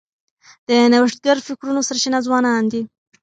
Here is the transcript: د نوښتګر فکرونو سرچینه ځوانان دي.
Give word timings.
د 0.67 0.69
نوښتګر 0.91 1.37
فکرونو 1.47 1.81
سرچینه 1.87 2.19
ځوانان 2.25 2.63
دي. 2.71 2.81